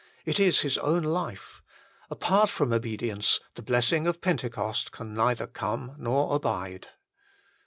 It 0.25 0.39
is 0.39 0.61
His 0.61 0.79
own 0.79 1.03
life. 1.03 1.61
Apart 2.09 2.49
from 2.49 2.73
obedience 2.73 3.39
the 3.53 3.61
blessing 3.61 4.07
of 4.07 4.19
Pentecost 4.19 4.91
can 4.91 5.13
neither 5.13 5.45
come 5.45 5.91
nor 5.99 6.35
abide. 6.35 6.87